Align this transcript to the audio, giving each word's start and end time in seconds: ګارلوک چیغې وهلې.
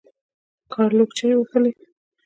ګارلوک 0.71 1.11
چیغې 1.17 1.35
وهلې. 1.37 1.71